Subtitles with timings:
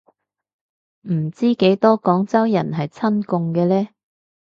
[1.01, 3.87] 唔知幾多廣州人係親共嘅呢